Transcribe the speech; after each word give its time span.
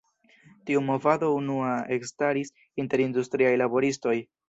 Tiu 0.69 0.81
movado 0.87 1.29
unua 1.41 1.69
ekstaris 1.99 2.53
inter 2.85 3.07
industriaj 3.09 3.57
laboristoj. 3.67 4.21